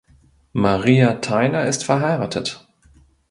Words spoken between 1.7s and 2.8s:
verheiratet.